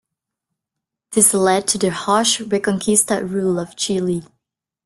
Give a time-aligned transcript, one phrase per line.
[1.11, 4.23] This led to the harsh reconquista rule of Chile.